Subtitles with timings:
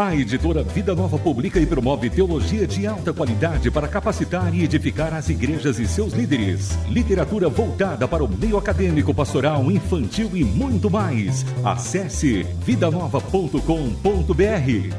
[0.00, 5.12] A editora Vida Nova publica e promove teologia de alta qualidade para capacitar e edificar
[5.12, 6.70] as igrejas e seus líderes.
[6.88, 11.44] Literatura voltada para o meio acadêmico, pastoral, infantil e muito mais.
[11.62, 13.60] Acesse vidanova.com.br.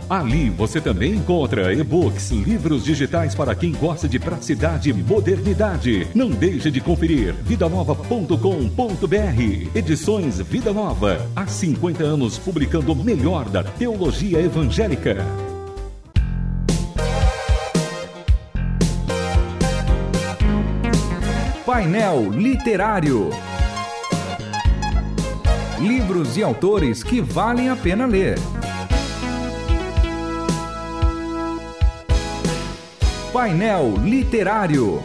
[0.08, 6.10] Ali você também encontra e-books, livros digitais para quem gosta de praticidade e modernidade.
[6.14, 8.38] Não deixe de conferir vidanova.com.br.
[9.74, 11.28] Edições Vida Nova.
[11.36, 14.91] Há 50 anos publicando o melhor da teologia evangélica.
[21.66, 23.30] Painel Literário.
[25.80, 28.38] Livros e autores que valem a pena ler.
[33.32, 35.02] Painel Literário.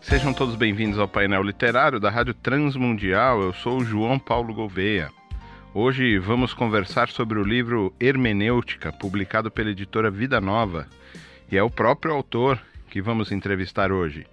[0.00, 3.42] Sejam todos bem-vindos ao painel literário da Rádio Transmundial.
[3.42, 5.19] Eu sou o João Paulo Gouveia.
[5.72, 10.88] Hoje vamos conversar sobre o livro Hermenêutica, publicado pela editora Vida Nova,
[11.50, 14.26] e é o próprio autor que vamos entrevistar hoje.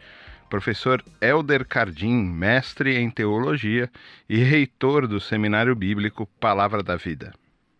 [0.49, 3.87] Professor Elder Cardim, mestre em teologia
[4.27, 7.33] e reitor do Seminário Bíblico Palavra da Vida.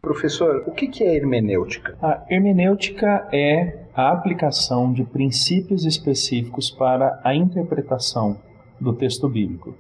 [0.04, 1.98] Professor, o que é hermenêutica?
[2.00, 8.40] A hermenêutica é a aplicação de princípios específicos para a interpretação
[8.80, 9.76] do texto bíblico.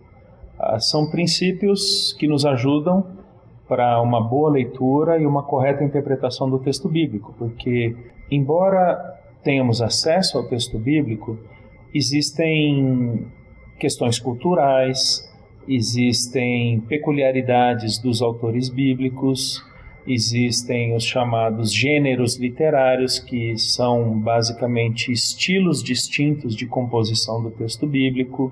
[0.57, 3.16] Ah, são princípios que nos ajudam
[3.67, 7.95] para uma boa leitura e uma correta interpretação do texto bíblico, porque,
[8.31, 8.97] embora
[9.43, 11.37] tenhamos acesso ao texto bíblico,
[11.93, 13.27] existem
[13.79, 15.27] questões culturais,
[15.67, 19.63] existem peculiaridades dos autores bíblicos,
[20.07, 28.51] existem os chamados gêneros literários, que são basicamente estilos distintos de composição do texto bíblico,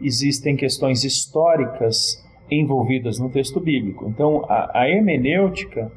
[0.00, 4.06] existem questões históricas envolvidas no texto bíblico.
[4.08, 5.90] Então, a, a hermenêutica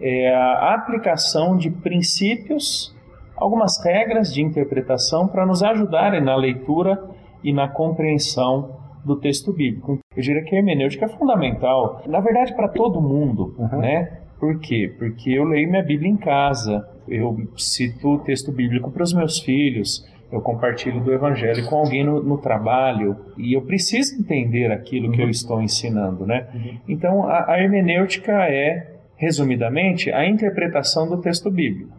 [0.00, 2.94] é a aplicação de princípios,
[3.36, 7.02] algumas regras de interpretação para nos ajudarem na leitura
[7.42, 9.98] e na compreensão do texto bíblico.
[10.14, 13.78] Eu diria que a hermenêutica é fundamental, na verdade, para todo mundo, uhum.
[13.78, 14.20] né?
[14.38, 14.94] Por quê?
[14.98, 19.38] Porque eu leio minha Bíblia em casa, eu cito o texto bíblico para os meus
[19.38, 25.06] filhos, eu compartilho do evangelho com alguém no, no trabalho e eu preciso entender aquilo
[25.06, 25.12] uhum.
[25.12, 25.30] que eu uhum.
[25.30, 26.46] estou ensinando, né?
[26.54, 26.78] Uhum.
[26.88, 31.92] Então, a, a hermenêutica é, resumidamente, a interpretação do texto bíblico.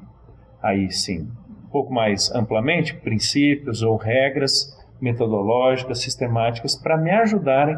[0.62, 1.28] Aí sim,
[1.66, 7.78] um pouco mais amplamente, princípios ou regras metodológicas, sistemáticas, para me ajudarem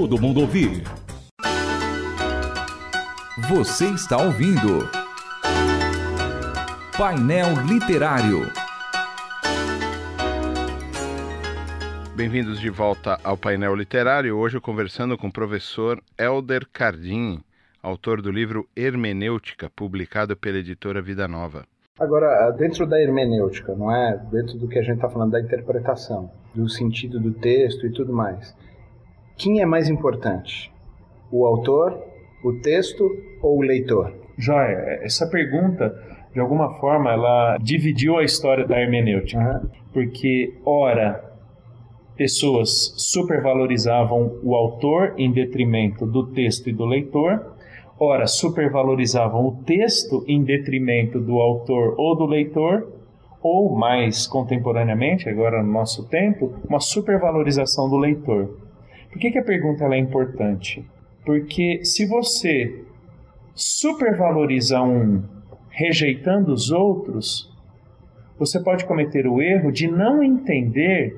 [0.01, 0.81] todo mundo ouvir.
[3.47, 4.89] Você está ouvindo
[6.97, 8.51] Painel Literário.
[12.15, 14.35] Bem-vindos de volta ao painel literário.
[14.35, 17.39] Hoje conversando com o professor Elder Cardim,
[17.83, 21.63] autor do livro Hermenêutica, publicado pela editora Vida Nova.
[21.99, 24.19] Agora, dentro da hermenêutica, não é?
[24.31, 28.11] Dentro do que a gente está falando da interpretação, do sentido do texto e tudo
[28.11, 28.55] mais.
[29.41, 30.71] Quem é mais importante?
[31.31, 31.99] O autor,
[32.43, 33.03] o texto
[33.41, 34.13] ou o leitor?
[34.37, 35.91] Joia, essa pergunta,
[36.31, 39.39] de alguma forma, ela dividiu a história da hermenêutica.
[39.39, 39.69] Uhum.
[39.91, 41.23] Porque, ora,
[42.15, 47.55] pessoas supervalorizavam o autor em detrimento do texto e do leitor,
[47.99, 52.87] ora, supervalorizavam o texto em detrimento do autor ou do leitor,
[53.41, 58.69] ou mais contemporaneamente, agora no nosso tempo, uma supervalorização do leitor.
[59.11, 60.85] Por que, que a pergunta é importante?
[61.25, 62.83] Porque se você
[63.53, 65.23] supervaloriza um
[65.69, 67.51] rejeitando os outros,
[68.37, 71.17] você pode cometer o erro de não entender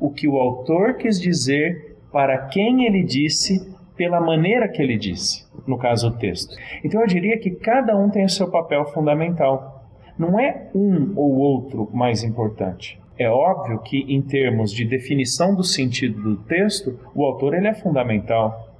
[0.00, 5.46] o que o autor quis dizer para quem ele disse pela maneira que ele disse,
[5.66, 6.56] no caso o texto.
[6.82, 9.83] Então eu diria que cada um tem o seu papel fundamental.
[10.18, 13.00] Não é um ou outro mais importante.
[13.18, 17.74] É óbvio que, em termos de definição do sentido do texto, o autor ele é
[17.74, 18.74] fundamental.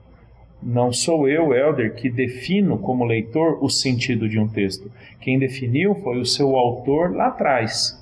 [0.63, 4.91] Não sou eu, Elder, que defino como leitor o sentido de um texto.
[5.21, 8.01] Quem definiu foi o seu autor lá atrás.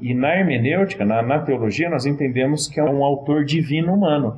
[0.00, 4.36] E na hermenêutica, na, na teologia, nós entendemos que é um autor divino humano.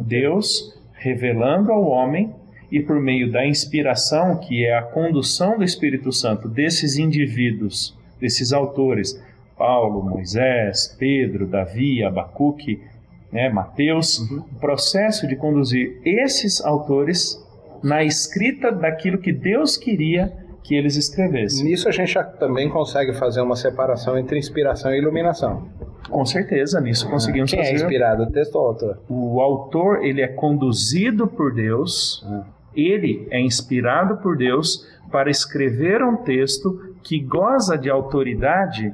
[0.00, 2.34] Deus revelando ao homem
[2.74, 8.52] e por meio da inspiração, que é a condução do Espírito Santo desses indivíduos, desses
[8.52, 9.16] autores,
[9.56, 12.82] Paulo, Moisés, Pedro, Davi, Abacuque,
[13.30, 14.38] né, Mateus, uhum.
[14.38, 17.40] o processo de conduzir esses autores
[17.80, 20.32] na escrita daquilo que Deus queria
[20.64, 21.66] que eles escrevessem.
[21.66, 25.68] Nisso a gente também consegue fazer uma separação entre inspiração e iluminação.
[26.10, 27.76] Com certeza, nisso conseguimos Quem é fazer.
[27.76, 28.98] Quem é inspirado, o texto ou o autor?
[29.08, 32.44] O autor, ele é conduzido por Deus, ah.
[32.76, 38.92] Ele é inspirado por Deus para escrever um texto que goza de autoridade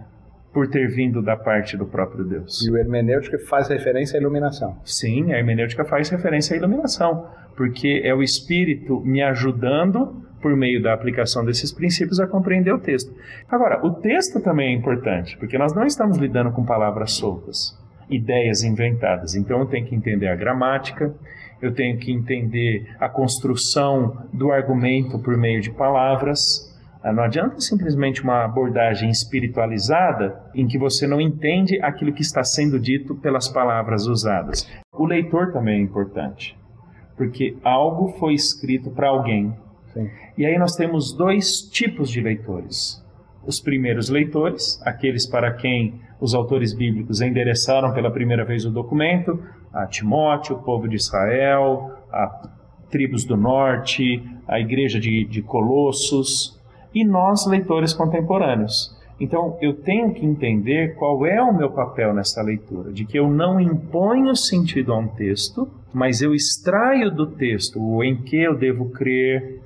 [0.53, 2.67] por ter vindo da parte do próprio Deus.
[2.67, 4.77] E o hermenêutica faz referência à iluminação.
[4.85, 10.83] Sim, a hermenêutica faz referência à iluminação, porque é o Espírito me ajudando por meio
[10.83, 13.15] da aplicação desses princípios a compreender o texto.
[13.49, 17.79] Agora, o texto também é importante, porque nós não estamos lidando com palavras soltas,
[18.11, 19.35] ideias inventadas.
[19.35, 21.15] Então eu tenho que entender a gramática,
[21.61, 26.69] eu tenho que entender a construção do argumento por meio de palavras.
[27.03, 32.45] Ah, não adianta simplesmente uma abordagem espiritualizada em que você não entende aquilo que está
[32.45, 34.71] sendo dito pelas palavras usadas.
[34.93, 36.59] O leitor também é importante,
[37.17, 39.55] porque algo foi escrito para alguém
[39.93, 40.09] Sim.
[40.37, 43.05] E aí nós temos dois tipos de leitores.
[43.45, 49.43] Os primeiros leitores, aqueles para quem os autores bíblicos endereçaram pela primeira vez o documento,
[49.73, 52.49] a Timóteo, o povo de Israel, a
[52.91, 56.61] tribos do norte, a igreja de, de Colossos,
[56.95, 58.99] e nós, leitores contemporâneos.
[59.19, 63.31] Então, eu tenho que entender qual é o meu papel nessa leitura, de que eu
[63.31, 68.57] não imponho sentido a um texto, mas eu extraio do texto o em que eu
[68.57, 69.61] devo crer,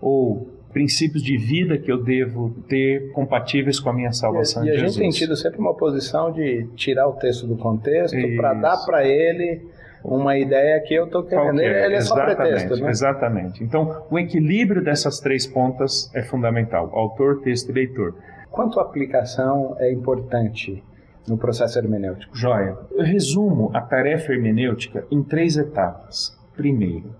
[0.00, 4.70] ou princípios de vida que eu devo ter compatíveis com a minha salvação e, e
[4.70, 4.94] a Jesus.
[4.94, 9.06] gente tem tido sempre uma posição de tirar o texto do contexto para dar para
[9.06, 9.62] ele
[10.02, 11.60] uma ideia que eu estou querendo.
[11.60, 11.86] É?
[11.86, 12.90] Ele é só pretexto, né?
[12.90, 13.62] Exatamente.
[13.62, 18.14] Então, o equilíbrio dessas três pontas é fundamental: autor, texto e leitor.
[18.50, 20.82] Quanto a aplicação é importante
[21.26, 22.36] no processo hermenêutico?
[22.36, 22.76] Joia.
[22.90, 26.36] Eu resumo a tarefa hermenêutica em três etapas.
[26.56, 27.14] Primeiro,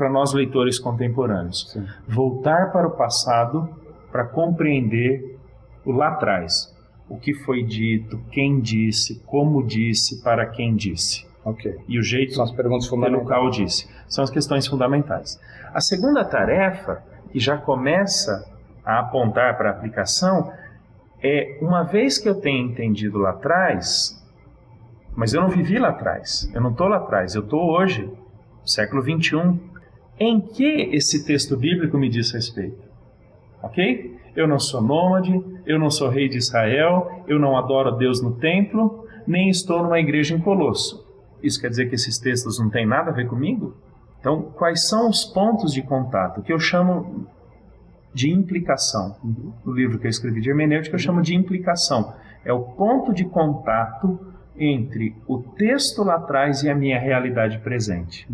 [0.00, 1.70] para nós leitores contemporâneos.
[1.70, 1.86] Sim.
[2.08, 3.68] Voltar para o passado
[4.10, 5.38] para compreender
[5.84, 6.74] o lá atrás,
[7.06, 11.28] o que foi dito, quem disse, como disse, para quem disse.
[11.44, 11.76] Ok.
[11.86, 13.86] E o jeito São as perguntas pelo qual disse.
[14.08, 15.38] São as questões fundamentais.
[15.74, 18.50] A segunda tarefa, que já começa
[18.82, 20.50] a apontar para a aplicação,
[21.22, 24.18] é uma vez que eu tenho entendido lá atrás,
[25.14, 28.10] mas eu não vivi lá atrás, eu não estou lá atrás, eu estou hoje,
[28.64, 29.69] século 21,
[30.20, 32.78] em que esse texto bíblico me diz respeito.
[33.62, 34.18] Ok?
[34.36, 35.32] Eu não sou nômade,
[35.64, 39.82] eu não sou rei de Israel, eu não adoro a Deus no templo, nem estou
[39.82, 41.08] numa igreja em Colosso.
[41.42, 43.74] Isso quer dizer que esses textos não têm nada a ver comigo?
[44.20, 47.26] Então, quais são os pontos de contato que eu chamo
[48.12, 49.16] de implicação?
[49.64, 52.12] No livro que eu escrevi de hermenêutica, eu chamo de implicação.
[52.44, 54.18] É o ponto de contato
[54.56, 58.28] entre o texto lá atrás e a minha realidade presente.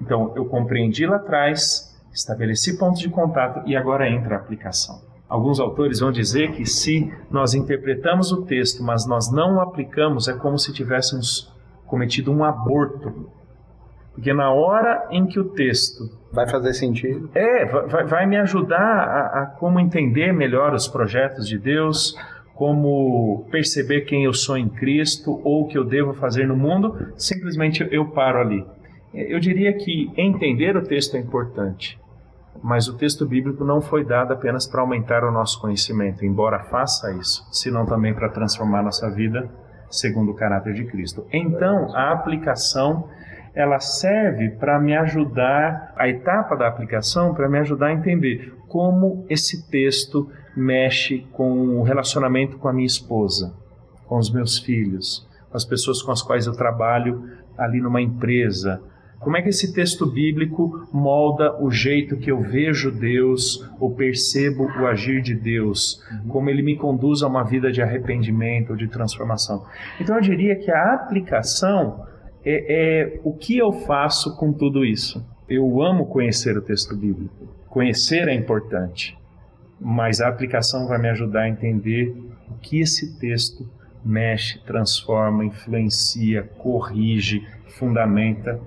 [0.00, 5.00] Então, eu compreendi lá atrás, estabeleci pontos de contato e agora entra a aplicação.
[5.28, 10.28] Alguns autores vão dizer que se nós interpretamos o texto, mas nós não o aplicamos,
[10.28, 11.50] é como se tivéssemos
[11.86, 13.30] cometido um aborto.
[14.14, 18.78] Porque na hora em que o texto vai fazer sentido, é, vai, vai me ajudar
[18.78, 22.14] a, a como entender melhor os projetos de Deus,
[22.62, 27.12] como perceber quem eu sou em Cristo ou o que eu devo fazer no mundo,
[27.16, 28.64] simplesmente eu paro ali.
[29.12, 31.98] Eu diria que entender o texto é importante,
[32.62, 37.12] mas o texto bíblico não foi dado apenas para aumentar o nosso conhecimento, embora faça
[37.14, 39.50] isso, senão também para transformar nossa vida
[39.90, 41.26] segundo o caráter de Cristo.
[41.32, 43.08] Então, a aplicação
[43.56, 49.26] ela serve para me ajudar, a etapa da aplicação, para me ajudar a entender como
[49.28, 53.54] esse texto mexe com o relacionamento com a minha esposa,
[54.06, 58.82] com os meus filhos, com as pessoas com as quais eu trabalho ali numa empresa.
[59.18, 64.64] Como é que esse texto bíblico molda o jeito que eu vejo Deus ou percebo
[64.64, 66.02] o agir de Deus?
[66.28, 69.64] Como ele me conduz a uma vida de arrependimento ou de transformação?
[70.00, 72.04] Então eu diria que a aplicação
[72.44, 75.24] é, é o que eu faço com tudo isso.
[75.48, 77.46] Eu amo conhecer o texto bíblico.
[77.68, 79.16] Conhecer é importante
[79.84, 82.14] mas a aplicação vai me ajudar a entender
[82.48, 83.68] o que esse texto
[84.04, 87.46] mexe, transforma, influencia, corrige,
[87.78, 88.60] fundamenta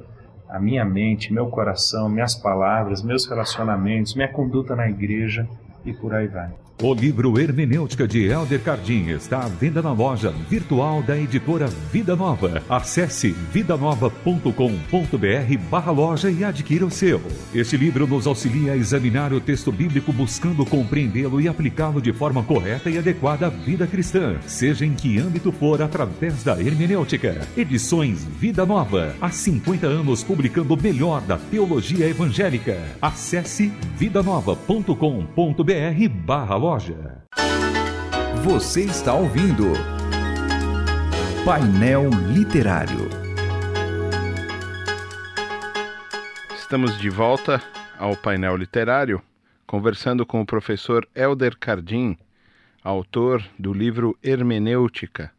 [0.50, 5.48] a minha mente, meu coração, minhas palavras, meus relacionamentos, minha conduta na igreja.
[5.86, 6.65] e por aí vai.
[6.84, 12.18] O livro Hermenêutica de Helder Cardim está à venda na loja virtual da editora Vida
[12.18, 12.62] Nova.
[12.68, 17.22] Acesse vidanova.com.br barra loja e adquira o seu.
[17.54, 22.44] Este livro nos auxilia a examinar o texto bíblico buscando compreendê-lo e aplicá-lo de forma
[22.44, 27.48] correta e adequada à vida cristã, seja em que âmbito for através da hermenêutica.
[27.56, 32.78] Edições Vida Nova, há 50 anos publicando o melhor da teologia evangélica.
[33.02, 36.65] Acesse vidanova.com.br barra loja.
[38.44, 39.66] Você está ouvindo
[41.46, 43.08] Painel Literário.
[46.56, 47.62] Estamos de volta
[48.00, 49.22] ao painel literário,
[49.68, 52.18] conversando com o professor Elder Cardim,
[52.84, 55.32] autor do livro Hermenêutica,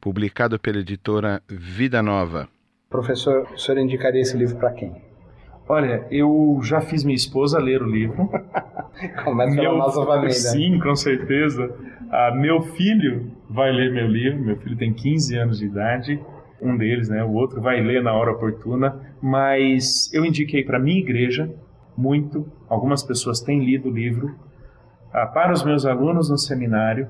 [0.00, 2.48] publicado pela editora Vida Nova.
[2.90, 5.11] Professor, o senhor indicaria esse livro para quem?
[5.68, 8.28] Olha, eu já fiz minha esposa ler o livro.
[9.24, 10.30] Começa pela nossa família.
[10.32, 11.74] Sim, com certeza.
[12.10, 16.20] Ah, meu filho vai ler meu livro, meu filho tem 15 anos de idade,
[16.60, 20.98] um deles, né, o outro vai ler na hora oportuna, mas eu indiquei para minha
[20.98, 21.50] igreja
[21.96, 24.34] muito, algumas pessoas têm lido o livro,
[25.12, 27.08] ah, para os meus alunos no seminário,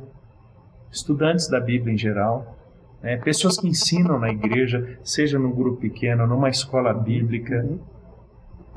[0.90, 2.56] estudantes da Bíblia em geral,
[3.02, 7.68] né, pessoas que ensinam na igreja, seja num grupo pequeno, numa escola bíblica,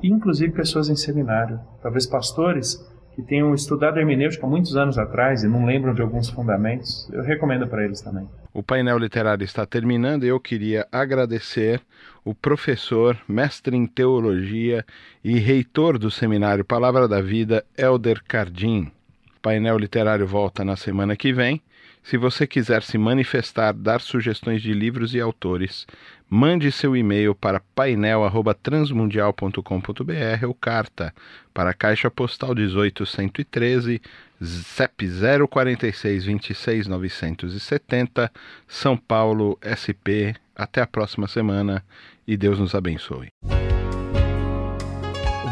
[0.04, 2.78] inclusive pessoas em seminário, talvez pastores
[3.16, 7.66] que tenham estudado hermenêutica muitos anos atrás e não lembram de alguns fundamentos, eu recomendo
[7.66, 8.28] para eles também.
[8.54, 11.82] O painel literário está terminando e eu queria agradecer
[12.25, 14.86] o professor, mestre em teologia
[15.24, 18.92] e reitor do seminário Palavra da Vida, Elder Cardim.
[19.38, 21.62] O painel literário volta na semana que vem.
[22.05, 25.88] Se você quiser se manifestar, dar sugestões de livros e autores,
[26.29, 31.12] mande seu e-mail para painel@transmundial.com.br ou carta
[31.51, 34.00] para a Caixa Postal 18113,
[34.39, 35.09] CEP
[35.50, 38.31] 046 26 970,
[38.67, 40.35] São Paulo, SP.
[40.55, 41.83] Até a próxima semana
[42.27, 43.29] e Deus nos abençoe.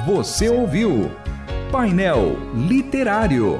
[0.05, 1.09] Você ouviu
[1.71, 2.37] Painel
[2.69, 3.59] Literário.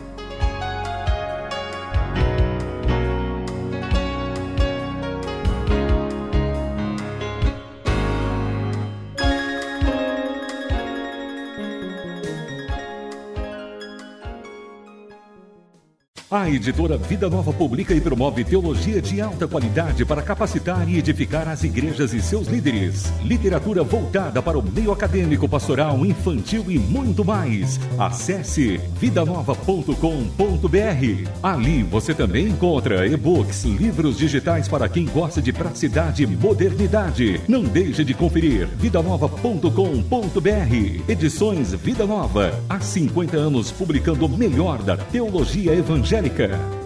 [16.31, 21.49] A editora Vida Nova publica e promove teologia de alta qualidade para capacitar e edificar
[21.49, 23.11] as igrejas e seus líderes.
[23.21, 27.77] Literatura voltada para o meio acadêmico, pastoral, infantil e muito mais.
[27.99, 31.29] Acesse vidanova.com.br.
[31.43, 37.41] Ali você também encontra e-books, livros digitais para quem gosta de praticidade e modernidade.
[37.45, 41.09] Não deixe de conferir vidanova.com.br.
[41.09, 42.57] Edições Vida Nova.
[42.69, 46.20] Há 50 anos publicando o melhor da teologia evangélica.
[46.21, 46.80] Angélica.